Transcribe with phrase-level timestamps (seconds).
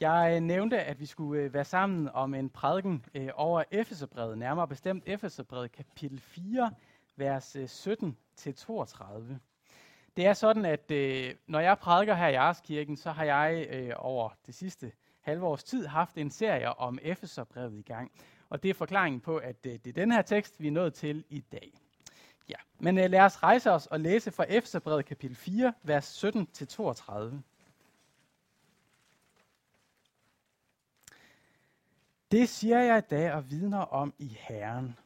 [0.00, 4.68] Jeg nævnte, at vi skulle øh, være sammen om en prædiken øh, over Efeserbrevet, nærmere
[4.68, 6.70] bestemt Efeserbrevet kapitel 4,
[7.16, 9.34] vers øh, 17-32.
[10.16, 10.90] Det er sådan, at
[11.46, 15.86] når jeg prædiker her i Arskirken, så har jeg over det sidste halve års tid
[15.86, 18.12] haft en serie om Efeserbrevet i gang.
[18.48, 21.24] Og det er forklaringen på, at det er den her tekst, vi er nået til
[21.30, 21.72] i dag.
[22.48, 27.53] Ja, men lad os rejse os og læse fra Efeserbrevet kapitel 4, vers 17-32.
[32.30, 34.98] Det siger jeg i dag og vidner om i Herren.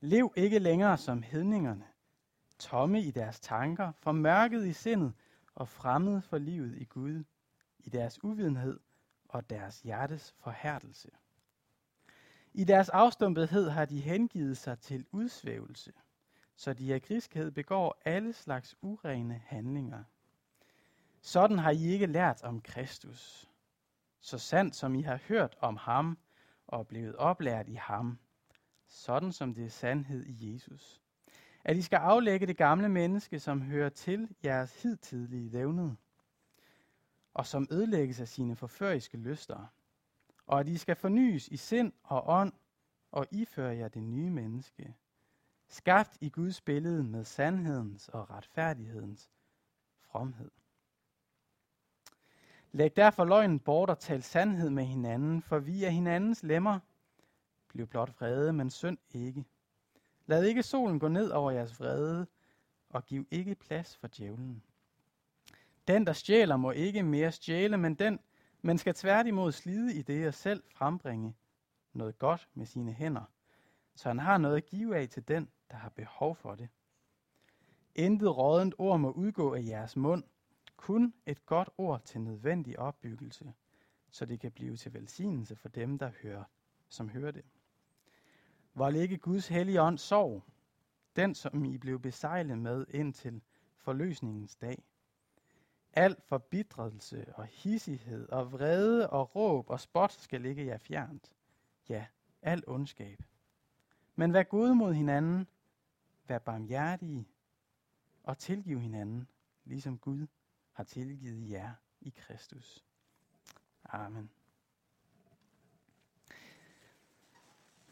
[0.00, 1.84] Lev ikke længere som hedningerne,
[2.58, 5.12] tomme i deres tanker, formørket i sindet
[5.54, 7.24] og fremmed for livet i Gud,
[7.78, 8.80] i deres uvidenhed
[9.28, 11.10] og deres hjertes forhærdelse.
[12.52, 15.92] I deres afstumpethed har de hengivet sig til udsvævelse,
[16.56, 20.04] så de af griskhed begår alle slags urene handlinger.
[21.20, 23.47] Sådan har I ikke lært om Kristus.
[24.20, 26.18] Så sandt som I har hørt om ham,
[26.66, 28.18] og blevet oplært i ham,
[28.86, 31.00] sådan som det er sandhed i Jesus.
[31.64, 35.96] At I skal aflægge det gamle menneske, som hører til jeres hidtidige levnede,
[37.34, 39.66] og som ødelægges af sine forføriske lyster,
[40.46, 42.52] og at I skal fornyes i sind og ånd,
[43.10, 44.94] og iføre jer det nye menneske,
[45.68, 49.30] skabt i Guds billede med sandhedens og retfærdighedens
[50.00, 50.50] fromhed.
[52.72, 56.78] Læg derfor løgnen bort og tal sandhed med hinanden, for vi er hinandens lemmer.
[57.68, 59.44] Bliv blot vrede, men synd ikke.
[60.26, 62.26] Lad ikke solen gå ned over jeres vrede,
[62.88, 64.62] og giv ikke plads for djævlen.
[65.88, 68.18] Den, der stjæler, må ikke mere stjæle, men den,
[68.62, 71.36] man skal tværtimod slide i det og selv frembringe
[71.92, 73.24] noget godt med sine hænder,
[73.94, 76.68] så han har noget at give af til den, der har behov for det.
[77.94, 80.24] Intet rådent ord må udgå af jeres mund,
[80.78, 83.52] kun et godt ord til nødvendig opbyggelse,
[84.10, 86.44] så det kan blive til velsignelse for dem, der hører,
[86.88, 87.44] som hører det.
[88.74, 90.44] Var ikke Guds hellige ånd sorg,
[91.16, 93.42] den som I blev besejlet med indtil
[93.76, 94.84] forløsningens dag.
[95.92, 101.32] Al forbitrelse og hissighed og vrede og råb og spot skal ligge jer fjernt.
[101.88, 102.06] Ja,
[102.42, 103.22] al ondskab.
[104.16, 105.46] Men vær gode mod hinanden,
[106.28, 107.28] vær barmhjertige
[108.22, 109.28] og tilgiv hinanden,
[109.64, 110.26] ligesom Gud
[110.78, 112.84] har tilgivet jer i Kristus.
[113.84, 114.30] Amen.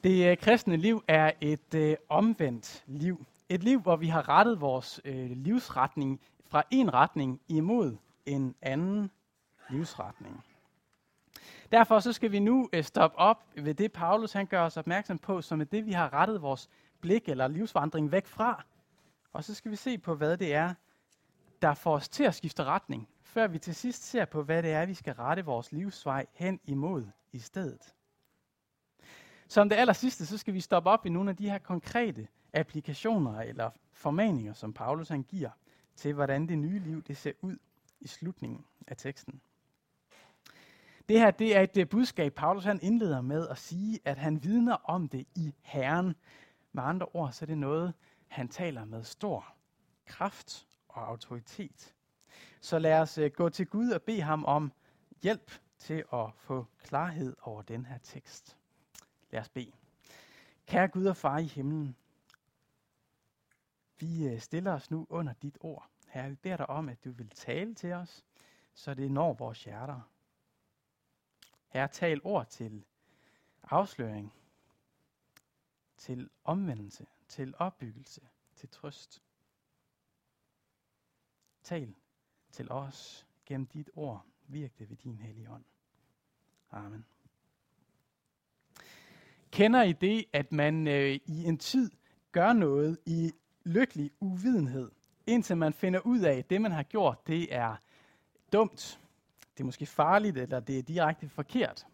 [0.04, 3.26] Det øh, kristne liv er et øh, omvendt liv.
[3.48, 9.10] Et liv, hvor vi har rettet vores øh, livsretning fra en retning imod en anden
[9.70, 10.44] livsretning.
[11.72, 15.18] Derfor så skal vi nu øh, stoppe op ved det, Paulus han gør os opmærksom
[15.18, 16.70] på, som er det, vi har rettet vores
[17.00, 18.64] blik eller livsvandring væk fra.
[19.32, 20.74] Og så skal vi se på, hvad det er,
[21.62, 24.72] der får os til at skifte retning, før vi til sidst ser på, hvad det
[24.72, 27.94] er, vi skal rette vores livsvej hen imod i stedet.
[29.48, 32.28] Som det aller sidste, så skal vi stoppe op i nogle af de her konkrete
[32.52, 35.50] applikationer eller formaninger, som Paulus han giver
[35.96, 37.56] til, hvordan det nye liv det ser ud
[38.00, 39.40] i slutningen af teksten.
[41.08, 44.44] Det her det er et øh, budskab, Paulus han indleder med at sige, at han
[44.44, 46.14] vidner om det i Herren.
[46.72, 47.94] Med andre ord, så er det noget,
[48.28, 49.54] han taler med stor
[50.06, 51.94] kraft og autoritet.
[52.60, 54.72] Så lad os øh, gå til Gud og bede ham om
[55.22, 58.56] hjælp til at få klarhed over den her tekst.
[59.30, 59.72] Lad os bede.
[60.66, 61.96] Kære Gud og far i himlen,
[63.98, 65.90] vi øh, stiller os nu under dit ord.
[66.08, 68.24] Herre, vi beder dig om, at du vil tale til os,
[68.74, 70.00] så det når vores hjerter.
[71.68, 72.84] Herre, tal ord til
[73.62, 74.34] afsløring,
[75.96, 79.25] til omvendelse, til opbyggelse, til trøst.
[81.66, 81.94] Tal
[82.52, 84.24] til os gennem dit ord.
[84.48, 85.64] Virk det ved din hellige ånd.
[86.70, 87.04] Amen.
[89.50, 91.90] Kender I det, at man øh, i en tid
[92.32, 93.32] gør noget i
[93.64, 94.90] lykkelig uvidenhed,
[95.26, 97.76] indtil man finder ud af, at det, man har gjort, det er
[98.52, 99.00] dumt,
[99.54, 101.86] det er måske farligt, eller det er direkte forkert.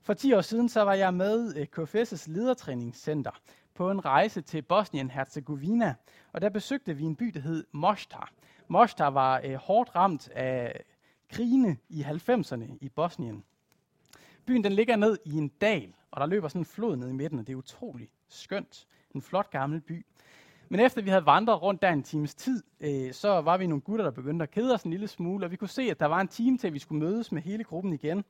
[0.00, 3.40] For 10 år siden så var jeg med øh, KFS' ledertræningscenter
[3.74, 5.94] på en rejse til Bosnien-Herzegovina,
[6.32, 8.32] og der besøgte vi en by, der hed Mostar.
[8.68, 10.84] Mostar var øh, hårdt ramt af
[11.30, 13.44] krigene i 90'erne i Bosnien.
[14.46, 17.12] Byen den ligger ned i en dal, og der løber sådan en flod ned i
[17.12, 18.86] midten, og det er utroligt skønt.
[19.14, 20.06] En flot gammel by.
[20.68, 23.80] Men efter vi havde vandret rundt der en times tid, øh, så var vi nogle
[23.80, 26.06] gutter, der begyndte at kede os en lille smule, og vi kunne se, at der
[26.06, 28.24] var en time til, at vi skulle mødes med hele gruppen igen.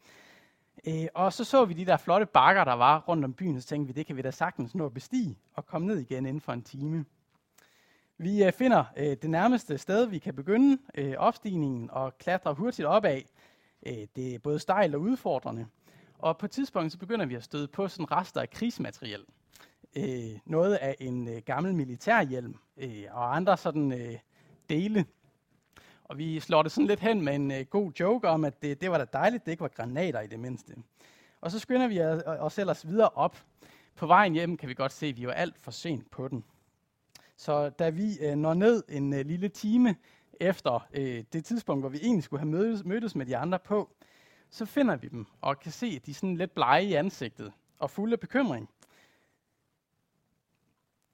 [0.86, 3.62] Øh, og så så vi de der flotte bakker, der var rundt om byen, og
[3.62, 6.26] så tænkte vi, det kan vi da sagtens nå at bestige og komme ned igen
[6.26, 7.04] inden for en time.
[8.18, 12.88] Vi øh, finder øh, det nærmeste sted, vi kan begynde øh, opstigningen og klatre hurtigt
[12.88, 13.22] opad.
[13.86, 15.66] Øh, det er både stejlt og udfordrende.
[16.18, 19.24] Og på et tidspunkt så begynder vi at støde på sådan rester af krigsmateriel.
[19.96, 24.18] Øh, noget af en øh, gammel militærhjelm øh, og andre sådan øh,
[24.68, 25.04] dele.
[26.04, 28.80] Og vi slår det sådan lidt hen med en øh, god joke om, at det,
[28.80, 30.74] det var da dejligt, det ikke var granater i det mindste.
[31.40, 33.42] Og så skynder vi os ellers videre op.
[33.96, 36.44] På vejen hjem kan vi godt se, at vi var alt for sent på den.
[37.36, 39.96] Så da vi øh, når ned en øh, lille time
[40.40, 43.90] efter øh, det tidspunkt, hvor vi egentlig skulle have mødes, mødtes med de andre på,
[44.50, 47.52] så finder vi dem og kan se, at de er sådan lidt blege i ansigtet
[47.78, 48.70] og fulde af bekymring.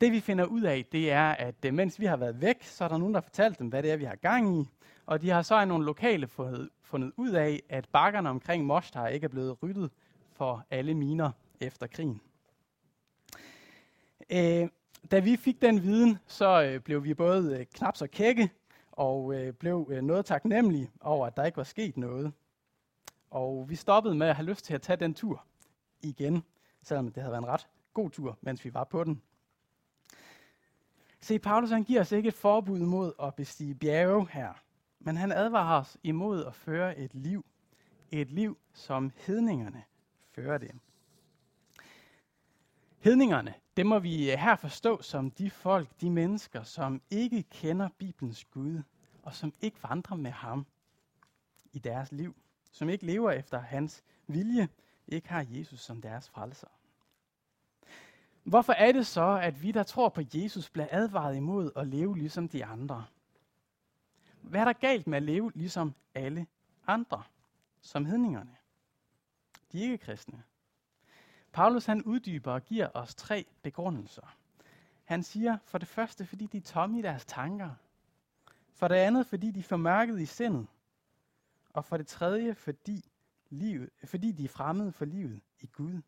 [0.01, 2.85] Det vi finder ud af, det er, at øh, mens vi har været væk, så
[2.85, 4.65] er der nogen, der har fortalt dem, hvad det er, vi har gang i.
[5.07, 9.09] Og de har så af nogle lokale fundet, fundet ud af, at bakkerne omkring Mostar
[9.09, 9.91] ikke er blevet ryddet
[10.33, 11.31] for alle miner
[11.61, 12.21] efter krigen.
[14.31, 14.69] Øh,
[15.11, 18.51] da vi fik den viden, så øh, blev vi både øh, knap så kække
[18.93, 22.33] og øh, blev øh, noget taknemmelige over, at der ikke var sket noget.
[23.31, 25.45] Og vi stoppede med at have lyst til at tage den tur
[26.03, 26.45] igen,
[26.83, 29.23] selvom det havde været en ret god tur, mens vi var på den.
[31.21, 34.53] Se, Paulus han giver os ikke et forbud mod at bestige bjerge her,
[34.99, 37.45] men han advarer os imod at føre et liv,
[38.11, 39.85] et liv som hedningerne
[40.31, 40.71] fører det.
[43.03, 47.89] Hedningerne, det må vi øh, her forstå som de folk, de mennesker, som ikke kender
[47.99, 48.83] Bibelens Gud,
[49.23, 50.67] og som ikke vandrer med ham
[51.73, 52.37] i deres liv,
[52.73, 54.69] som ikke lever efter hans vilje,
[55.09, 56.69] ikke har Jesus som deres frelser.
[58.43, 62.19] Hvorfor er det så, at vi, der tror på Jesus, bliver advaret imod at leve
[62.19, 63.07] ligesom de andre?
[64.41, 66.47] Hvad er der galt med at leve ligesom alle
[66.87, 67.23] andre,
[67.81, 68.57] som hedningerne?
[69.73, 70.43] De ikke kristne.
[71.53, 74.37] Paulus han uddyber og giver os tre begrundelser.
[75.05, 77.71] Han siger for det første, fordi de er tomme i deres tanker.
[78.75, 80.67] For det andet, fordi de er formørket i sindet.
[81.73, 83.11] Og for det tredje, fordi,
[83.51, 86.01] livet, fordi de er fremmede for livet i Gud.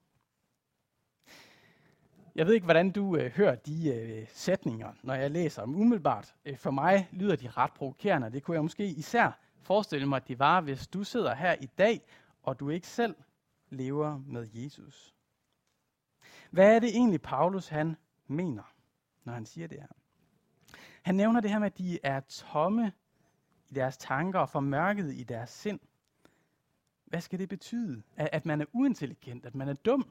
[2.34, 6.34] Jeg ved ikke, hvordan du øh, hører de øh, sætninger, når jeg læser dem umiddelbart.
[6.44, 8.32] Øh, for mig lyder de ret provokerende.
[8.32, 11.66] Det kunne jeg måske især forestille mig, at de var, hvis du sidder her i
[11.66, 12.06] dag,
[12.42, 13.14] og du ikke selv
[13.70, 15.14] lever med Jesus.
[16.54, 17.96] Hvad er det egentlig, Paulus han
[18.26, 18.62] mener,
[19.24, 19.88] når han siger det her?
[21.02, 22.92] Han nævner det her med, at de er tomme
[23.68, 25.80] i deres tanker og formørket i deres sind.
[27.04, 28.02] Hvad skal det betyde?
[28.16, 30.10] At man er uintelligent, at man er dum,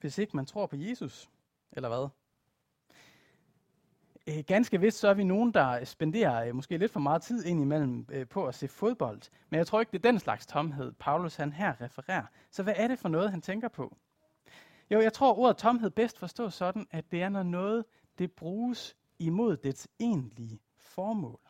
[0.00, 1.30] hvis ikke man tror på Jesus?
[1.72, 2.08] Eller hvad?
[4.26, 7.44] Øh, ganske vist så er vi nogen, der spenderer øh, måske lidt for meget tid
[7.44, 9.20] ind imellem øh, på at se fodbold.
[9.50, 12.26] Men jeg tror ikke, det er den slags tomhed, Paulus han her refererer.
[12.50, 13.96] Så hvad er det for noget, han tænker på?
[14.90, 17.84] Jo, jeg tror, ordet tomhed bedst forstås sådan, at det er, når noget
[18.18, 21.40] det bruges imod dets egentlige formål.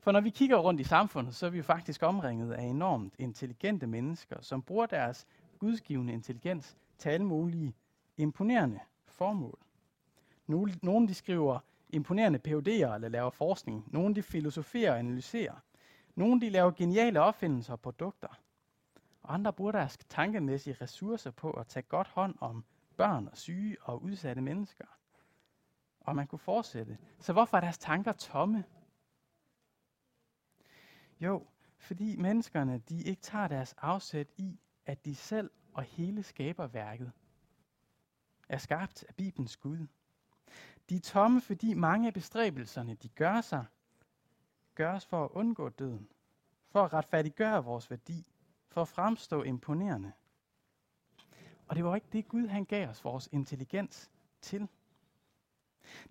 [0.00, 3.14] For når vi kigger rundt i samfundet, så er vi jo faktisk omringet af enormt
[3.18, 5.26] intelligente mennesker, som bruger deres
[5.58, 7.74] gudsgivende intelligens til alle mulige
[8.16, 9.58] imponerende formål.
[10.46, 13.88] Nogle, nogle de skriver imponerende PUD'er eller laver forskning.
[13.92, 15.54] Nogle de filosoferer og analyserer.
[16.14, 18.40] Nogle de laver geniale opfindelser og produkter.
[19.24, 22.64] Og andre bruger deres tankemæssige ressourcer på at tage godt hånd om
[22.96, 24.84] børn og syge og udsatte mennesker.
[26.00, 26.98] Og man kunne fortsætte.
[27.20, 28.64] Så hvorfor er deres tanker tomme?
[31.20, 31.46] Jo,
[31.78, 37.12] fordi menneskerne de ikke tager deres afsæt i, at de selv og hele skaberværket
[38.48, 39.86] er skabt af Bibelens Gud.
[40.88, 43.64] De er tomme, fordi mange af bestræbelserne, de gør sig,
[44.74, 46.08] gøres for at undgå døden,
[46.70, 48.33] for at retfærdiggøre vores værdi,
[48.74, 50.12] for at fremstå imponerende.
[51.66, 54.68] Og det var ikke det, Gud han gav os vores intelligens til.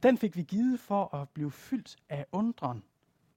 [0.03, 2.83] Den fik vi givet for at blive fyldt af undren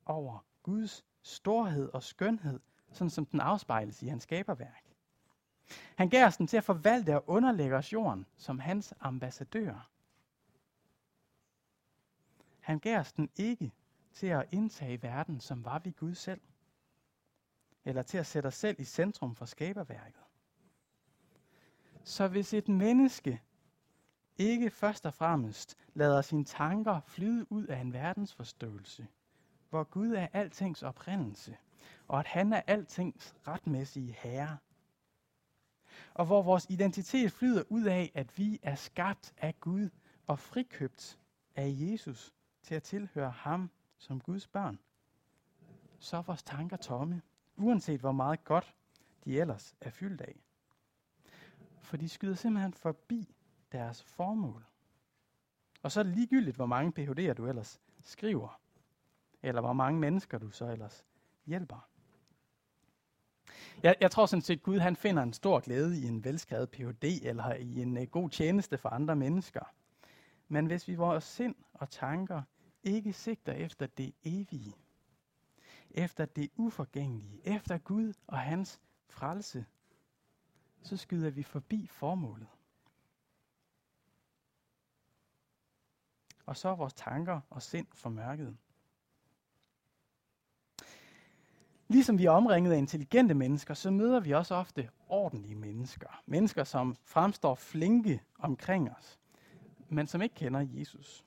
[0.04, 2.60] over Guds storhed og skønhed,
[2.92, 4.84] sådan som den afspejles i hans skaberværk.
[5.96, 9.90] Han gav os den til at forvalte og underlægge os jorden som hans ambassadør.
[12.60, 13.72] Han gav os den ikke
[14.12, 16.40] til at indtage verden, som var vi Gud selv
[17.86, 20.22] eller til at sætte os selv i centrum for skaberværket.
[22.04, 23.42] Så hvis et menneske
[24.38, 29.06] ikke først og fremmest lader sine tanker flyde ud af en verdensforståelse,
[29.70, 31.56] hvor Gud er altings oprindelse,
[32.08, 34.58] og at han er altings retmæssige herre,
[36.14, 39.88] og hvor vores identitet flyder ud af, at vi er skabt af Gud
[40.26, 41.18] og frikøbt
[41.56, 44.78] af Jesus til at tilhøre ham som Guds børn,
[45.98, 47.22] så er vores tanker tomme
[47.56, 48.74] uanset hvor meget godt
[49.24, 50.36] de ellers er fyldt af.
[51.80, 53.34] For de skyder simpelthen forbi
[53.72, 54.64] deres formål.
[55.82, 58.60] Og så er det ligegyldigt, hvor mange PhD'er du ellers skriver,
[59.42, 61.04] eller hvor mange mennesker du så ellers
[61.46, 61.88] hjælper.
[63.82, 66.70] Jeg, jeg tror sådan set, at Gud han finder en stor glæde i en velskrevet
[66.70, 67.04] Ph.D.
[67.22, 69.72] eller i en uh, god tjeneste for andre mennesker.
[70.48, 72.42] Men hvis vi vores sind og tanker
[72.82, 74.74] ikke sigter efter det evige,
[75.96, 79.66] efter det uforgængelige, efter Gud og hans frelse,
[80.82, 82.48] så skyder vi forbi formålet.
[86.46, 88.56] Og så er vores tanker og sind formørket.
[91.88, 96.22] Ligesom vi er omringet af intelligente mennesker, så møder vi også ofte ordentlige mennesker.
[96.26, 99.20] Mennesker, som fremstår flinke omkring os,
[99.88, 101.24] men som ikke kender Jesus.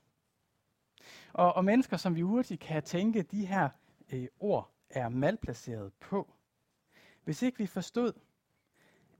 [1.33, 3.69] Og, og mennesker, som vi hurtigt kan tænke, de her
[4.09, 6.33] øh, ord er malplaceret på.
[7.23, 8.13] Hvis ikke vi forstod,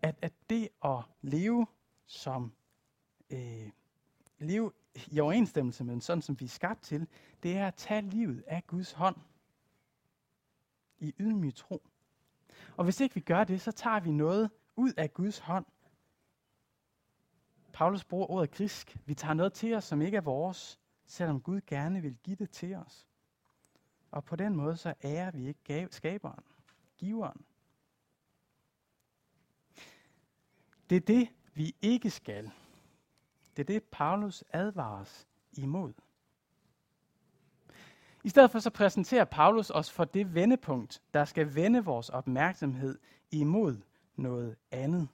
[0.02, 1.68] at, at det at leve
[2.06, 2.54] som
[3.30, 3.70] øh,
[4.40, 4.72] leve
[5.08, 7.08] i overensstemmelse med sådan, som vi er skabt til,
[7.44, 9.16] det er at tage livet af Guds hånd
[11.00, 11.84] i ydmyg tro.
[12.78, 15.66] Og hvis ikke vi gør det, så tager vi noget ud af Guds hånd.
[17.74, 18.98] Paulus bruger ordet grisk.
[19.06, 22.50] Vi tager noget til os, som ikke er vores, selvom Gud gerne vil give det
[22.50, 23.09] til os.
[24.12, 26.44] Og på den måde så ærer vi ikke skaberen,
[26.98, 27.46] giveren.
[30.90, 32.52] Det er det, vi ikke skal.
[33.58, 35.94] Det er det, Paulus advares imod.
[38.24, 43.00] I stedet for så præsenterer Paulus os for det vendepunkt, der skal vende vores opmærksomhed
[43.32, 43.82] imod
[44.16, 45.08] noget andet.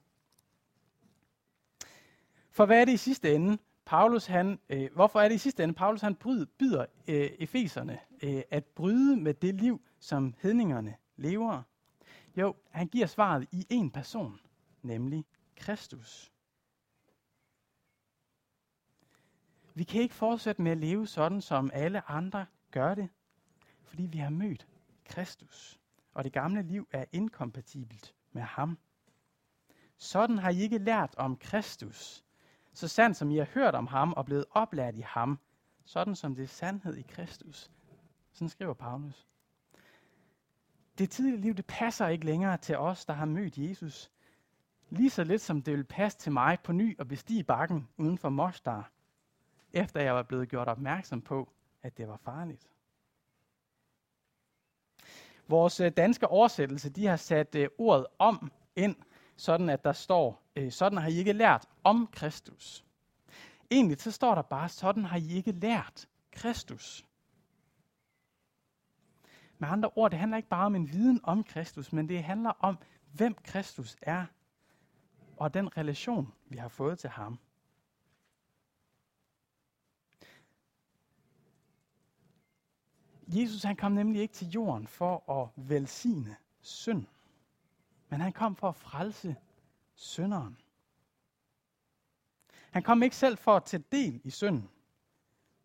[2.49, 5.63] For hvad er det i sidste ende, Paulus han, øh, hvorfor er det i sidste
[5.63, 10.95] ende, Paulus han bryder, byder øh, efeserne øh, at bryde med det liv, som hedningerne
[11.15, 11.61] lever?
[12.37, 14.39] Jo, han giver svaret i en person,
[14.81, 15.25] nemlig
[15.55, 16.31] Kristus.
[19.73, 23.09] Vi kan ikke fortsætte med at leve sådan, som alle andre gør det,
[23.83, 24.67] fordi vi har mødt
[25.05, 25.79] Kristus,
[26.13, 28.77] og det gamle liv er inkompatibelt med ham.
[29.97, 32.24] Sådan har I ikke lært om Kristus,
[32.75, 35.39] så sandt som I har hørt om ham og blevet oplært i ham,
[35.85, 37.71] sådan som det er sandhed i Kristus.
[38.33, 39.27] Sådan skriver Paulus.
[40.97, 44.11] Det tidlige liv, det passer ikke længere til os, der har mødt Jesus.
[44.89, 48.17] Lige så lidt som det vil passe til mig på ny at bestige bakken uden
[48.17, 48.91] for Mostar,
[49.73, 51.49] efter jeg var blevet gjort opmærksom på,
[51.83, 52.69] at det var farligt.
[55.47, 58.95] Vores øh, danske oversættelse, de har sat øh, ordet om ind,
[59.35, 62.85] sådan at der står, øh, sådan har I ikke lært om Kristus.
[63.71, 67.05] Egentlig så står der bare, sådan har I ikke lært Kristus.
[69.57, 72.49] Med andre ord, det handler ikke bare om en viden om Kristus, men det handler
[72.49, 72.77] om,
[73.13, 74.25] hvem Kristus er,
[75.37, 77.39] og den relation, vi har fået til ham.
[83.27, 87.05] Jesus han kom nemlig ikke til jorden for at velsigne synd,
[88.15, 89.35] men han kom for at frelse
[89.95, 90.57] synderen.
[92.71, 94.69] Han kom ikke selv for at tage del i synden,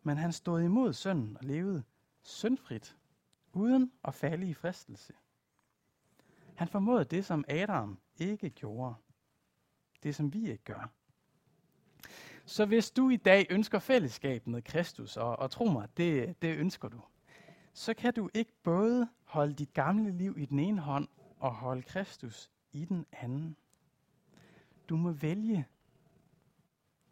[0.03, 1.83] men han stod imod synden og levede
[2.21, 2.97] syndfrit,
[3.53, 5.13] uden at falde i fristelse.
[6.55, 8.95] Han formåede det, som Adam ikke gjorde.
[10.03, 10.89] Det, som vi ikke gør.
[12.45, 16.57] Så hvis du i dag ønsker fællesskab med Kristus, og, og tro mig, det, det
[16.57, 17.01] ønsker du,
[17.73, 21.07] så kan du ikke både holde dit gamle liv i den ene hånd
[21.41, 23.57] og holde Kristus i den anden.
[24.89, 25.67] Du må vælge.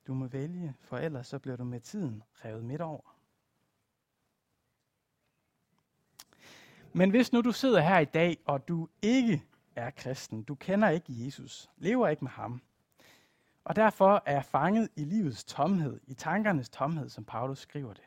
[0.07, 3.15] Du må vælge, for ellers så bliver du med tiden revet midt over.
[6.93, 9.43] Men hvis nu du sidder her i dag, og du ikke
[9.75, 12.61] er kristen, du kender ikke Jesus, lever ikke med ham,
[13.63, 18.03] og derfor er fanget i livets tomhed, i tankernes tomhed, som Paulus skriver det,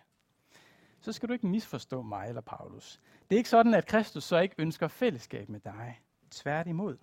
[1.01, 3.01] så skal du ikke misforstå mig eller Paulus.
[3.29, 6.01] Det er ikke sådan, at Kristus så ikke ønsker fællesskab med dig.
[6.33, 6.99] Tværtimod.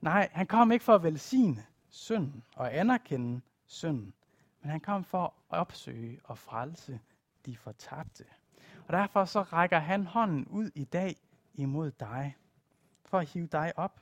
[0.00, 4.14] Nej, han kom ikke for at velsigne synden og anerkende synden,
[4.60, 7.00] men han kom for at opsøge og frelse
[7.46, 8.24] de fortabte.
[8.86, 11.16] Og derfor så rækker han hånden ud i dag
[11.54, 12.36] imod dig,
[13.04, 14.00] for at hive dig op.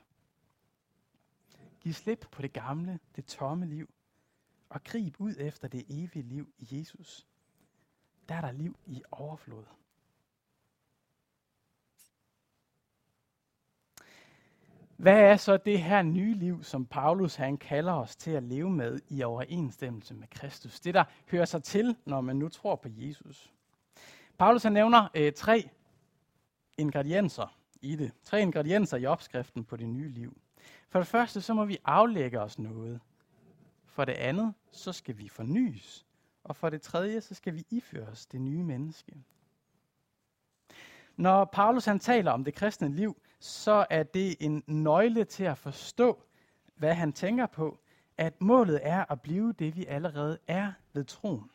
[1.80, 3.94] Giv slip på det gamle, det tomme liv,
[4.68, 7.26] og grib ud efter det evige liv i Jesus
[8.28, 9.64] der er der liv i overflod.
[14.96, 18.70] Hvad er så det her nye liv, som Paulus han kalder os til at leve
[18.70, 20.80] med i overensstemmelse med Kristus?
[20.80, 23.52] Det, der hører sig til, når man nu tror på Jesus.
[24.38, 25.70] Paulus han nævner øh, tre
[26.78, 28.12] ingredienser i det.
[28.24, 30.36] Tre ingredienser i opskriften på det nye liv.
[30.88, 33.00] For det første, så må vi aflægge os noget.
[33.86, 36.06] For det andet, så skal vi fornyes.
[36.44, 39.16] Og for det tredje, så skal vi iføre os det nye menneske.
[41.16, 45.58] Når Paulus han taler om det kristne liv, så er det en nøgle til at
[45.58, 46.22] forstå,
[46.76, 47.78] hvad han tænker på,
[48.18, 51.50] at målet er at blive det, vi allerede er ved troen.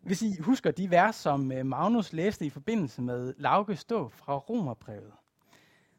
[0.00, 4.36] Hvis I husker de vers, som øh, Magnus læste i forbindelse med Lauke Stå fra
[4.36, 5.12] Romerbrevet,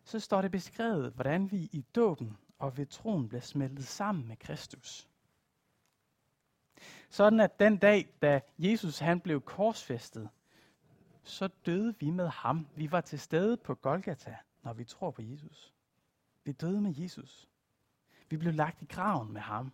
[0.03, 4.37] så står det beskrevet, hvordan vi i dåben og ved troen bliver smeltet sammen med
[4.37, 5.07] Kristus.
[7.09, 10.29] Sådan at den dag, da Jesus han blev korsfæstet,
[11.23, 12.67] så døde vi med ham.
[12.75, 15.73] Vi var til stede på Golgata, når vi tror på Jesus.
[16.43, 17.49] Vi døde med Jesus.
[18.29, 19.71] Vi blev lagt i graven med ham.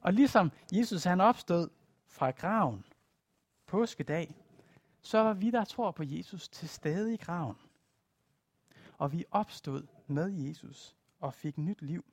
[0.00, 1.68] Og ligesom Jesus han opstod
[2.06, 2.84] fra graven
[3.66, 4.36] påskedag,
[5.02, 7.56] så var vi, der tror på Jesus, til stede i graven.
[8.98, 12.04] Og vi opstod med Jesus og fik nyt liv.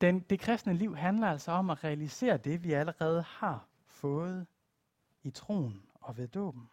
[0.00, 4.46] Den, det kristne liv handler altså om at realisere det, vi allerede har fået
[5.22, 6.70] i troen og ved dåben.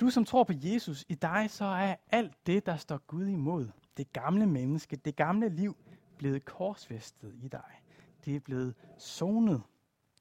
[0.00, 3.68] Du som tror på Jesus, i dig så er alt det, der står Gud imod,
[3.96, 5.76] det gamle menneske, det gamle liv,
[6.18, 7.82] blevet korsfæstet i dig.
[8.24, 9.62] Det er blevet sonet.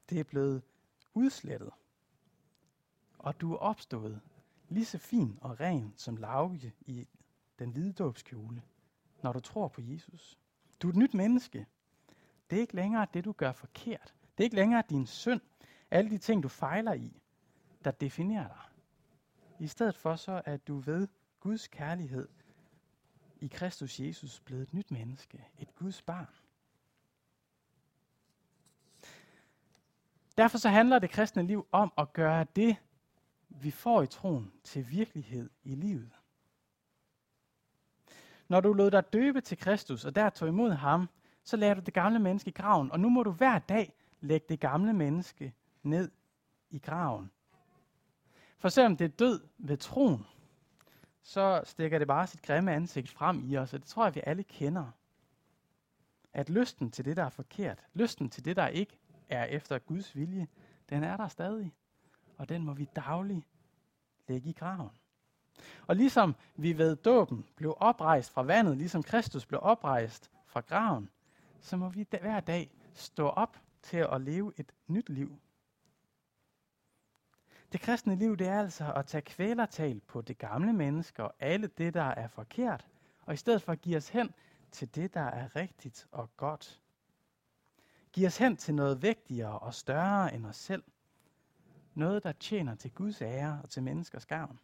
[0.10, 0.62] Det er blevet
[1.14, 1.70] udslettet.
[3.20, 4.22] Og du er opstået
[4.70, 7.08] lige så fin og ren som lauge i
[7.60, 8.62] den hvide dåbskjole,
[9.24, 10.40] når du tror på Jesus.
[10.82, 11.66] Du er et nyt menneske.
[12.50, 14.14] Det er ikke længere det, du gør forkert.
[14.38, 15.42] Det er ikke længere din synd,
[15.92, 17.22] alle de ting, du fejler i,
[17.84, 18.67] der definerer dig.
[19.60, 21.08] I stedet for så er du ved
[21.40, 22.28] Guds kærlighed
[23.40, 26.28] i Kristus Jesus blevet et nyt menneske, et Guds barn.
[30.38, 32.76] Derfor så handler det kristne liv om at gøre det,
[33.50, 36.12] vi får i troen, til virkelighed i livet.
[38.48, 41.10] Når du lod dig døbe til Kristus, og der tog imod ham,
[41.44, 44.46] så lagde du det gamle menneske i graven, og nu må du hver dag lægge
[44.50, 46.12] det gamle menneske ned
[46.70, 47.32] i graven.
[48.58, 50.26] For selvom det er død ved troen,
[51.22, 54.22] så stikker det bare sit grimme ansigt frem i os, og det tror jeg, vi
[54.24, 54.91] alle kender.
[56.34, 60.15] At lysten til det, der er forkert, lysten til det, der ikke er efter Guds
[60.15, 60.48] vilje,
[60.89, 61.74] den er der stadig.
[62.38, 63.46] Og den må vi dagligt
[64.28, 64.89] lægge i graven.
[65.88, 71.10] Og ligesom vi ved dåben blev oprejst fra vandet, ligesom Kristus blev oprejst fra graven,
[71.60, 75.39] så må vi hver dag stå op til at leve et nyt liv.
[77.71, 81.67] Det kristne liv, det er altså at tage kvælertal på det gamle menneske og alle
[81.67, 82.88] det, der er forkert,
[83.21, 84.34] og i stedet for at give os hen
[84.71, 86.82] til det, der er rigtigt og godt.
[88.13, 90.84] Giv os hen til noget vigtigere og større end os selv.
[91.93, 94.60] Noget, der tjener til Guds ære og til menneskers gavn.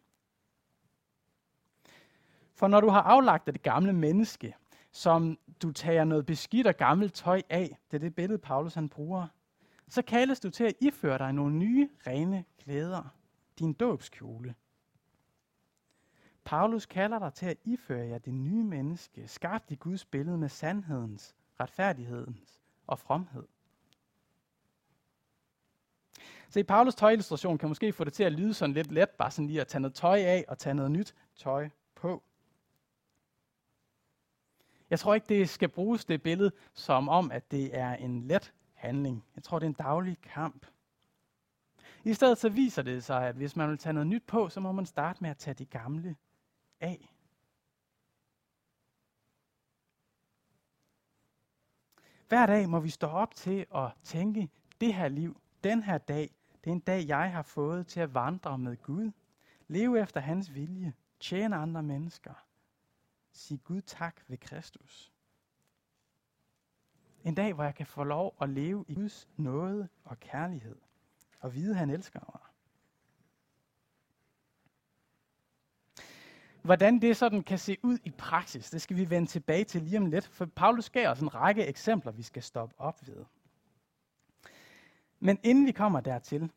[2.54, 4.56] For når du har aflagt det gamle menneske,
[4.92, 8.90] som du tager noget beskidt og gammelt tøj af, det er det billede, Paulus han
[8.90, 9.28] bruger,
[9.94, 13.16] så kaldes du til at iføre dig nogle nye, rene klæder,
[13.60, 14.56] din dåbskjole.
[16.44, 20.50] Paulus kalder dig til at iføre jer det nye menneske, skabt i Guds billede med
[20.50, 23.44] sandhedens, retfærdighedens og fromhed.
[26.50, 29.32] Så i Paulus tøjillustration kan måske få det til at lyde sådan lidt let, bare
[29.32, 32.24] sådan lige at tage noget tøj af og tage noget nyt tøj på.
[34.90, 38.54] Jeg tror ikke, det skal bruges det billede som om, at det er en let
[38.84, 39.26] handling.
[39.36, 40.66] Jeg tror, det er en daglig kamp.
[42.04, 44.60] I stedet så viser det sig, at hvis man vil tage noget nyt på, så
[44.60, 46.16] må man starte med at tage det gamle
[46.80, 47.10] af.
[52.28, 54.50] Hver dag må vi stå op til at tænke,
[54.82, 58.14] det her liv, den her dag, det er en dag, jeg har fået til at
[58.14, 59.12] vandre med Gud.
[59.68, 60.94] Leve efter hans vilje.
[61.20, 62.34] Tjene andre mennesker.
[63.32, 65.13] Sig Gud tak ved Kristus.
[67.24, 70.76] En dag, hvor jeg kan få lov at leve i Guds nåde og kærlighed.
[71.40, 72.42] Og vide, at han elsker mig.
[76.62, 79.98] Hvordan det sådan kan se ud i praksis, det skal vi vende tilbage til lige
[79.98, 83.26] om lidt, for Paulus gav os en række eksempler, vi skal stoppe op ved.
[85.20, 86.52] Men inden vi kommer dertil,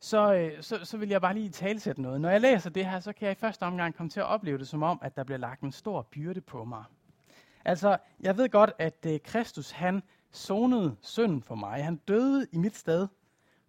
[0.00, 2.20] så, øh, så, så vil jeg bare lige talsætte noget.
[2.20, 4.58] Når jeg læser det her, så kan jeg i første omgang komme til at opleve
[4.58, 6.84] det som om, at der bliver lagt en stor byrde på mig.
[7.64, 11.84] Altså, jeg ved godt, at øh, Kristus, han sonede synden for mig.
[11.84, 13.08] Han døde i mit sted,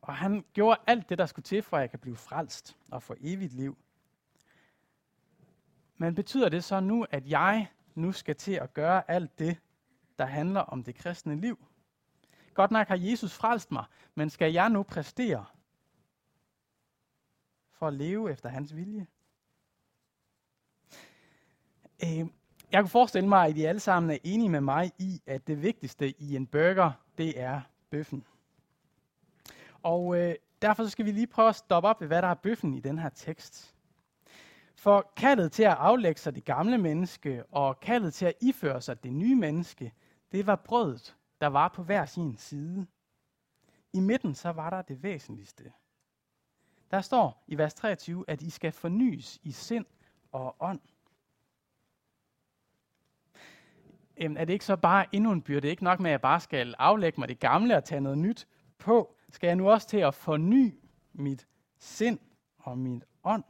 [0.02, 3.04] og han gjorde alt det, der skulle til, for at jeg kan blive frelst og
[3.04, 3.78] få evigt liv.
[5.98, 9.58] Men betyder det så nu, at jeg nu skal til at gøre alt det,
[10.20, 11.66] der handler om det kristne liv?
[12.54, 15.46] Godt nok har Jesus frelst mig, men skal jeg nu præstere
[17.72, 19.08] for at leve efter hans vilje?
[22.04, 22.28] Øh,
[22.74, 25.62] jeg kunne forestille mig, at I alle sammen er enige med mig i, at det
[25.62, 28.24] vigtigste i en burger, det er bøffen.
[29.84, 32.34] Og øh, derfor så skal vi lige prøve at stoppe op ved, hvad der er
[32.34, 33.76] bøffen i den her tekst.
[34.76, 39.04] For kaldet til at aflægge sig det gamle menneske, og kaldet til at iføre sig
[39.04, 39.94] det nye menneske,
[40.32, 42.88] det var brødet, der var på hver sin side.
[43.94, 45.72] I midten så var der det væsentligste.
[46.92, 49.86] Der står i vers 23, at I skal fornyes i sind
[50.32, 50.80] og ånd.
[54.20, 55.62] Jamen, er det ikke så bare endnu en byrde?
[55.62, 58.02] Det er ikke nok med, at jeg bare skal aflægge mig det gamle og tage
[58.02, 58.48] noget nyt
[58.78, 59.16] på.
[59.30, 60.80] Skal jeg nu også til at forny
[61.14, 61.48] mit
[61.78, 62.20] sind
[62.58, 63.44] og min ånd?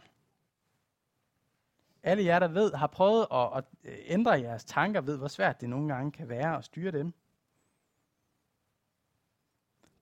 [2.04, 5.62] Alle jer, der ved, har prøvet at, at øh, ændre jeres tanker, ved, hvor svært
[5.62, 7.13] det nogle gange kan være at styre dem.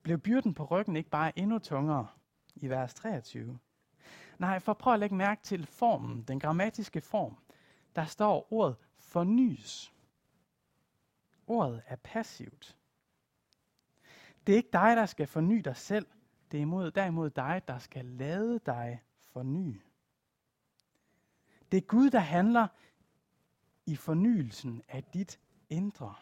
[0.02, 2.06] Blev byrden på ryggen ikke bare endnu tungere
[2.54, 3.58] i vers 23?
[4.38, 7.36] Nej, for prøv at lægge mærke til formen, den grammatiske form.
[7.96, 9.91] Der står ordet fornyes.
[11.52, 12.76] Ordet er passivt.
[14.46, 16.06] Det er ikke dig, der skal forny dig selv.
[16.50, 19.82] Det er imod, derimod dig, der skal lade dig forny.
[21.72, 22.66] Det er Gud, der handler
[23.86, 26.14] i fornyelsen af dit indre.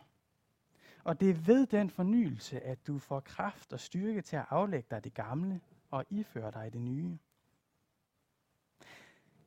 [1.04, 4.86] Og det er ved den fornyelse, at du får kraft og styrke til at aflægge
[4.90, 7.18] dig det gamle og iføre dig det nye.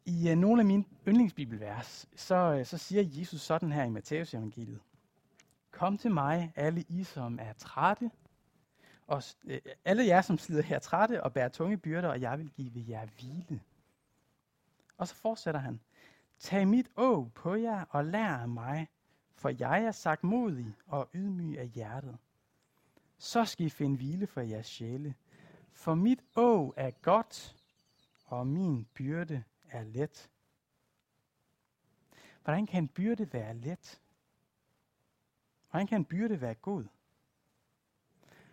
[0.06, 4.34] I uh, nogle af mine yndlingsbibelvers, så, uh, så siger Jesus sådan her i Matteus
[4.34, 4.82] evangeliet.
[5.74, 8.12] Kom til mig, alle I, som er trætte,
[9.08, 12.50] og øh, alle jer, som slider her trætte og bærer tunge byrder, og jeg vil
[12.50, 13.62] give jer hvile.
[14.98, 15.80] Og så fortsætter han.
[16.40, 18.88] Tag mit å på jer og lær af mig,
[19.36, 22.18] for jeg er sagt modig og ydmyg af hjertet.
[23.18, 25.16] Så skal I finde hvile for jeres sjæle.
[25.72, 27.56] For mit å er godt,
[28.26, 30.30] og min byrde er let.
[32.44, 34.03] Hvordan kan en byrde være let?
[35.74, 36.86] Hvordan kan en byrde være god?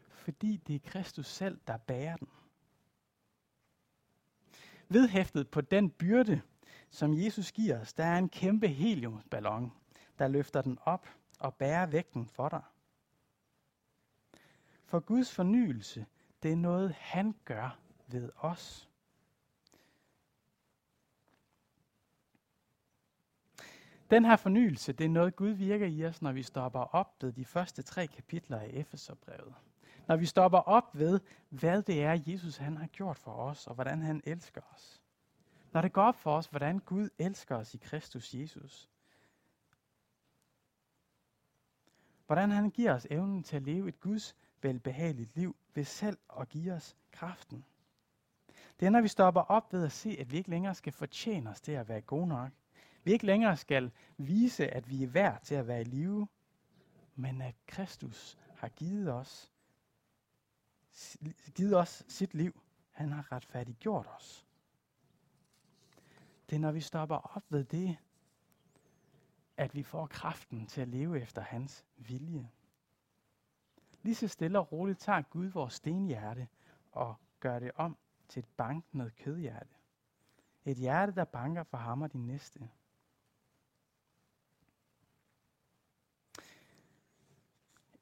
[0.09, 2.29] Fordi det er Kristus selv, der bærer den.
[4.89, 6.43] Vedhæftet på den byrde,
[6.91, 9.73] som Jesus giver os, der er en kæmpe heliumballon,
[10.19, 11.09] der løfter den op
[11.41, 12.63] og bærer vægten for dig.
[14.85, 16.07] For Guds fornyelse,
[16.43, 18.90] det er noget, han gør ved os.
[24.11, 27.33] Den her fornyelse, det er noget, Gud virker i os, når vi stopper op ved
[27.33, 29.55] de første tre kapitler af Efeserbrevet.
[30.09, 33.75] Når vi stopper op ved, hvad det er, Jesus han har gjort for os, og
[33.75, 35.03] hvordan han elsker os.
[35.73, 38.91] Når det går op for os, hvordan Gud elsker os i Kristus Jesus.
[42.27, 46.49] Hvordan han giver os evnen til at leve et Guds velbehageligt liv ved selv at
[46.49, 47.65] give os kraften.
[48.81, 51.51] Det er, når vi stopper op ved at se, at vi ikke længere skal fortjene
[51.51, 52.51] os til at være gode nok.
[53.05, 56.29] Vi ikke længere skal vise, at vi er værd til at være i live,
[57.15, 59.53] men at Kristus har givet os,
[61.55, 62.63] givet os sit liv.
[62.91, 64.47] Han har retfærdiggjort os.
[66.51, 67.97] Det er, når vi stopper op ved det,
[69.57, 72.51] at vi får kraften til at leve efter hans vilje.
[74.03, 76.49] Lige så stille og roligt tager Gud vores stenhjerte
[76.93, 77.97] og gør det om
[78.29, 79.75] til et bankende kødhjerte.
[80.65, 82.69] Et hjerte, der banker for ham og din næste.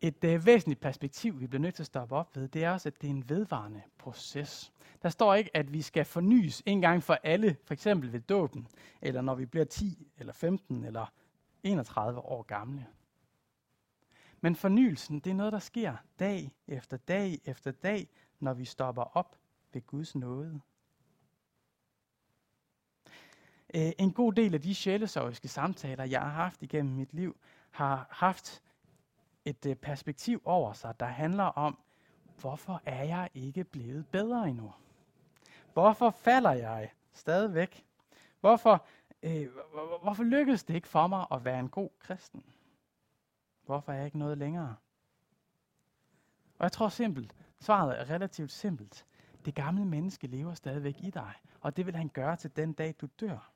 [0.01, 2.89] Et øh, væsentligt perspektiv, vi bliver nødt til at stoppe op ved, det er også,
[2.89, 4.73] at det er en vedvarende proces.
[5.03, 8.69] Der står ikke, at vi skal fornyes en gang for alle, for eksempel ved dåben,
[9.03, 11.13] eller når vi bliver 10, eller 15, eller
[11.63, 12.87] 31 år gamle.
[14.41, 18.09] Men fornyelsen, det er noget, der sker dag efter dag efter dag,
[18.41, 19.37] når vi stopper op
[19.73, 20.61] ved Guds nåde.
[23.75, 27.37] Øh, en god del af de sjælesorgiske samtaler, jeg har haft igennem mit liv,
[27.71, 28.63] har haft
[29.49, 31.79] et øh, perspektiv over sig, der handler om,
[32.41, 34.73] hvorfor er jeg ikke blevet bedre endnu?
[35.73, 37.85] Hvorfor falder jeg stadigvæk?
[38.41, 38.87] Hvorfor,
[39.23, 39.49] øh,
[40.03, 42.45] hvorfor lykkes det ikke for mig at være en god kristen?
[43.67, 44.77] Hvorfor er jeg ikke noget længere?
[46.59, 49.07] Og jeg tror simpelt, svaret er relativt simpelt.
[49.45, 52.95] Det gamle menneske lever stadigvæk i dig, og det vil han gøre til den dag,
[53.01, 53.53] du dør.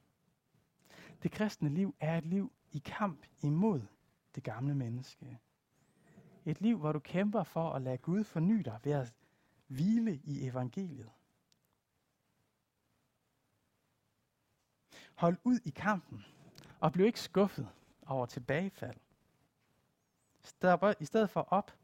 [1.23, 3.81] Det kristne liv er et liv i kamp imod
[4.35, 5.39] det gamle menneske.
[6.45, 9.15] Et liv, hvor du kæmper for at lade Gud forny dig ved at
[9.67, 11.11] hvile i evangeliet.
[15.15, 16.25] Hold ud i kampen,
[16.81, 17.69] og bliv ikke skuffet
[18.07, 18.97] over tilbagefald.
[20.43, 21.77] Stop i stedet for op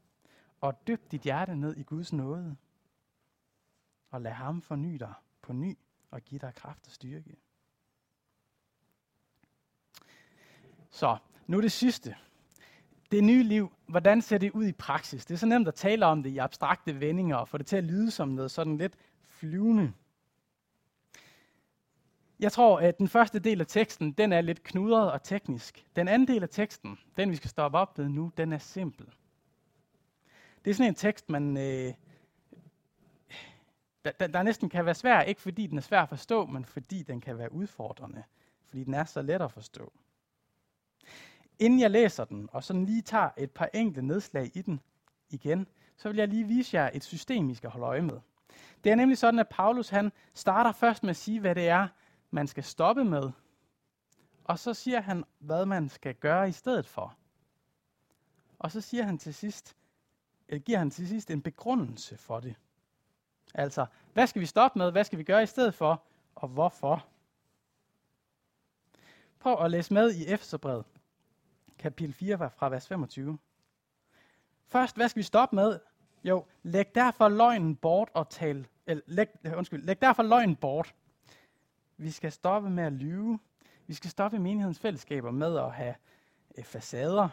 [0.61, 2.57] og dyb dit hjerte ned i Guds nåde.
[4.09, 5.77] Og lad ham forny dig på ny
[6.11, 7.35] og give dig kraft og styrke.
[10.89, 11.17] Så,
[11.47, 12.15] nu det sidste
[13.11, 15.25] det nye liv, hvordan ser det ud i praksis?
[15.25, 17.75] Det er så nemt at tale om det i abstrakte vendinger og få det til
[17.75, 18.93] at lyde som noget sådan lidt
[19.23, 19.93] flyvende.
[22.39, 25.85] Jeg tror, at den første del af teksten, den er lidt knudret og teknisk.
[25.95, 29.05] Den anden del af teksten, den vi skal stoppe op ved nu, den er simpel.
[30.65, 31.93] Det er sådan en tekst, man, øh,
[34.05, 36.65] der, der, der næsten kan være svær, ikke fordi den er svær at forstå, men
[36.65, 38.23] fordi den kan være udfordrende.
[38.65, 39.93] Fordi den er så let at forstå.
[41.59, 44.81] Inden jeg læser den, og sådan lige tager et par enkelte nedslag i den
[45.29, 45.67] igen,
[45.97, 48.19] så vil jeg lige vise jer et system, I skal holde øje med.
[48.83, 51.87] Det er nemlig sådan, at Paulus han starter først med at sige, hvad det er,
[52.31, 53.31] man skal stoppe med.
[54.43, 57.15] Og så siger han, hvad man skal gøre i stedet for.
[58.59, 59.75] Og så siger han til sidst,
[60.47, 62.55] eller giver han til sidst en begrundelse for det.
[63.53, 64.91] Altså, hvad skal vi stoppe med?
[64.91, 66.03] Hvad skal vi gøre i stedet for?
[66.35, 67.05] Og hvorfor?
[69.39, 70.85] Prøv at læse med i Efeserbrevet,
[71.79, 73.37] kapitel 4 fra vers 25.
[74.67, 75.79] Først, hvad skal vi stoppe med?
[76.23, 78.67] Jo, læg derfor løgnen bort og tal.
[78.87, 80.95] Eller, læg, øh, undskyld, læg derfor løgnen bort.
[81.97, 83.39] Vi skal stoppe med at lyve.
[83.87, 85.95] Vi skal stoppe menighedens fællesskaber med at have
[86.55, 87.29] eh, facader.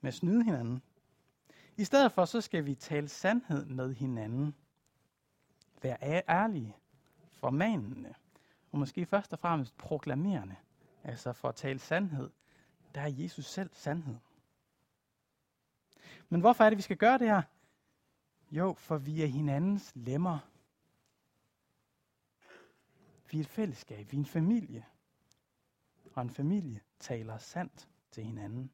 [0.00, 0.82] Med at snyde hinanden.
[1.76, 4.54] I stedet for, så skal vi tale sandhed med hinanden.
[5.82, 5.96] Vær
[6.28, 6.76] ærlige,
[7.30, 8.14] formanende,
[8.72, 10.56] og måske først og fremmest proklamerende.
[11.04, 12.30] Altså for at tale sandhed,
[12.94, 14.16] der er Jesus selv sandhed.
[16.28, 17.42] Men hvorfor er det, vi skal gøre det her?
[18.50, 20.38] Jo, for vi er hinandens lemmer.
[23.30, 24.84] Vi er et fællesskab, vi er en familie.
[26.14, 28.70] Og en familie taler sandt til hinanden.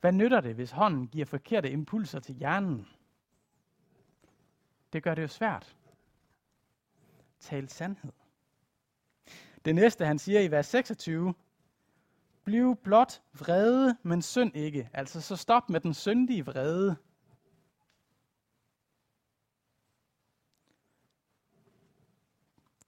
[0.00, 2.88] Hvad nytter det, hvis hånden giver forkerte impulser til hjernen?
[4.92, 5.76] Det gør det jo svært.
[7.40, 8.12] Tal sandhed.
[9.64, 11.34] Det næste, han siger i vers 26,
[12.44, 14.90] Bliv blot vrede, men synd ikke.
[14.92, 16.96] Altså så stop med den syndige vrede.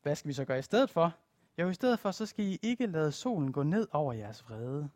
[0.03, 1.12] Hvad skal vi så gøre i stedet for?
[1.59, 4.90] Jo, i stedet for, så skal I ikke lade solen gå ned over jeres vrede.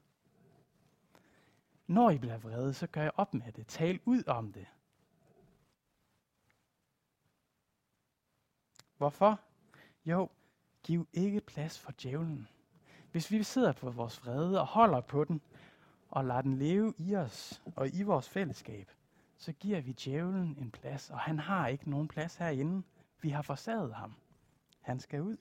[1.86, 3.66] Når I bliver vrede, så gør jeg op med det.
[3.66, 4.66] Tal ud om det.
[8.96, 9.40] Hvorfor?
[10.04, 10.28] Jo,
[10.82, 12.48] giv ikke plads for djævlen.
[13.12, 15.40] Hvis vi sidder på vores vrede og holder på den,
[16.10, 18.90] og lader den leve i os og i vores fællesskab,
[19.36, 22.82] så giver vi djævlen en plads, og han har ikke nogen plads herinde.
[23.20, 24.14] Vi har forsaget ham.
[24.80, 25.36] Han skal ud.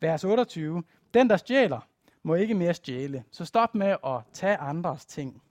[0.00, 0.82] Vers 28.
[1.14, 1.88] Den, der stjæler,
[2.22, 3.24] må ikke mere stjæle.
[3.30, 5.42] Så stop med at tage andres ting.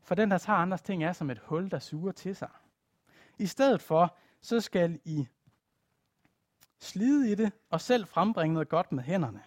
[0.00, 2.50] For den, der tager andres ting, er som et hul, der suger til sig.
[3.38, 5.28] I stedet for, så skal I
[6.78, 9.42] slide i det og selv frembringe noget godt med hænderne.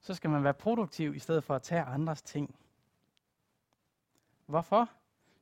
[0.00, 2.54] Så skal man være produktiv i stedet for at tage andres ting.
[4.46, 4.90] Hvorfor?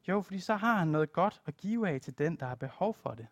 [0.09, 2.95] Jo, fordi så har han noget godt at give af til den, der har behov
[2.95, 3.27] for det.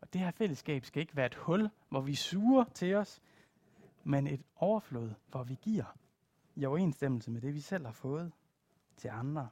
[0.00, 3.20] Og det her fællesskab skal ikke være et hul, hvor vi suger til os,
[4.04, 5.96] men et overflod, hvor vi giver
[6.54, 8.32] i overensstemmelse med det, vi selv har fået
[8.96, 9.48] til andre.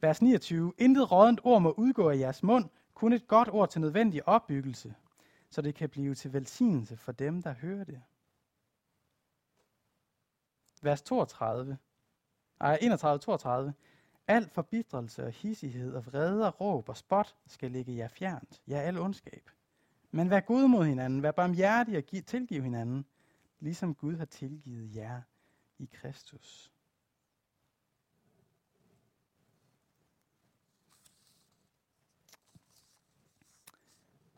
[0.00, 0.72] Vers 29.
[0.78, 4.94] Intet rådent ord må udgå af jeres mund, kun et godt ord til nødvendig opbyggelse,
[5.50, 8.02] så det kan blive til velsignelse for dem, der hører det.
[10.82, 11.78] Vers 32.
[12.60, 13.72] Ej, 31-32.
[14.26, 18.78] Al forbitrelse og hissighed og vrede og råb og spot skal ligge jer fjernt, ja,
[18.78, 19.50] al ondskab.
[20.10, 23.06] Men vær god mod hinanden, vær barmhjertig og tilgiv hinanden,
[23.60, 25.22] ligesom Gud har tilgivet jer
[25.78, 26.73] i Kristus.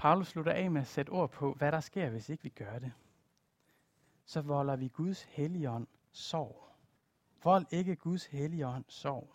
[0.07, 2.79] Paulus slutter af med at sætte ord på, hvad der sker, hvis ikke vi gør
[2.79, 2.93] det.
[4.25, 6.69] Så volder vi Guds helligånd sorg.
[7.45, 9.33] Vold ikke Guds helligånd sorg.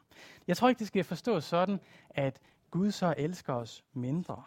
[0.48, 1.80] Jeg tror ikke, det skal forstås sådan,
[2.10, 4.44] at Gud så elsker os mindre.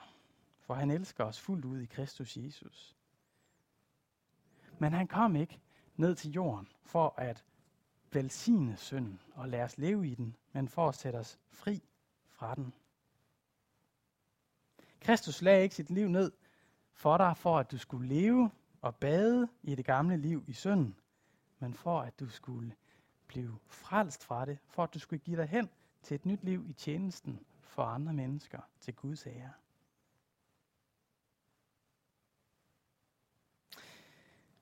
[0.61, 2.97] For han elsker os fuldt ud i Kristus Jesus.
[4.79, 5.61] Men han kom ikke
[5.97, 7.45] ned til jorden for at
[8.13, 11.83] velsigne synden og lade os leve i den, men for at sætte os fri
[12.29, 12.75] fra den.
[15.05, 16.33] Kristus lagde ikke sit liv ned
[16.93, 20.97] for dig, for at du skulle leve og bade i det gamle liv i synden,
[21.59, 22.75] men for at du skulle
[23.27, 25.71] blive frelst fra det, for at du skulle give dig hen
[26.03, 29.53] til et nyt liv i tjenesten for andre mennesker til Guds ære.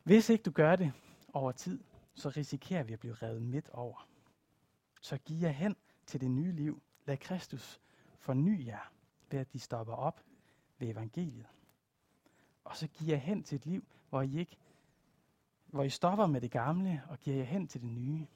[0.03, 0.93] Hvis ikke du gør det
[1.33, 4.09] over tid, så risikerer vi at blive revet midt over.
[5.01, 5.77] Så giv jer hen
[6.07, 6.83] til det nye liv.
[7.07, 7.81] Lad Kristus
[8.19, 8.93] forny jer
[9.31, 10.21] ved at de stopper op
[10.83, 11.47] ved evangeliet.
[12.65, 14.57] og så giver jeg hen til et liv, hvor I ikke
[15.67, 18.27] hvor I stopper med det gamle og giver jer hen til det nye.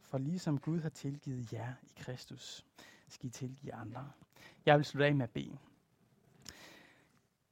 [0.00, 2.66] For ligesom Gud har tilgivet jer i Kristus,
[3.08, 4.12] skal I tilgive andre.
[4.66, 5.58] Jeg vil slutte af med at bede.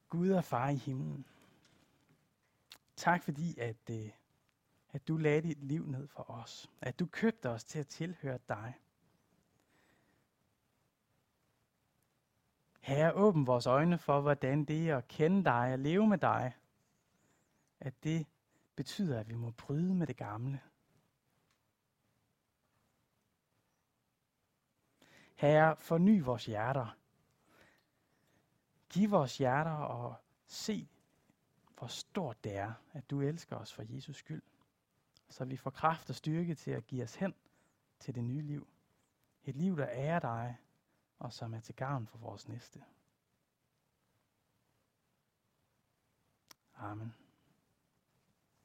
[0.09, 1.25] Gud og far i himlen,
[2.95, 4.09] tak fordi, at, øh,
[4.91, 6.69] at du lagde dit liv ned for os.
[6.81, 8.73] At du købte os til at tilhøre dig.
[12.89, 16.53] Herre, åbn vores øjne for, hvordan det er at kende dig og leve med dig,
[17.79, 18.27] at det
[18.75, 20.61] betyder, at vi må bryde med det gamle.
[25.35, 26.97] Herre, forny vores hjerter.
[28.89, 30.89] Giv vores hjerter og se,
[31.77, 34.43] hvor stort det er, at du elsker os for Jesus skyld.
[35.29, 37.33] Så vi får kraft og styrke til at give os hen
[37.99, 38.67] til det nye liv.
[39.43, 40.57] Et liv, der ærer dig,
[41.19, 42.83] og som er til gavn for vores næste.
[46.75, 47.28] Amen.